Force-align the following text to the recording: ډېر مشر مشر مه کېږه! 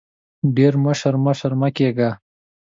ډېر 0.55 0.73
مشر 0.85 1.13
مشر 1.25 1.51
مه 1.61 1.69
کېږه! 1.77 2.09